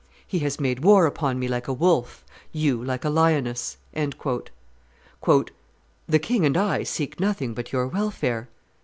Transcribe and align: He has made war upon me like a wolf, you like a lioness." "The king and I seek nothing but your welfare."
He 0.25 0.39
has 0.39 0.59
made 0.59 0.79
war 0.83 1.05
upon 1.05 1.37
me 1.37 1.47
like 1.47 1.67
a 1.67 1.73
wolf, 1.73 2.25
you 2.51 2.83
like 2.83 3.05
a 3.05 3.09
lioness." 3.11 3.77
"The 3.93 4.49
king 6.19 6.43
and 6.43 6.57
I 6.57 6.81
seek 6.81 7.19
nothing 7.19 7.53
but 7.53 7.71
your 7.71 7.85
welfare." 7.85 8.49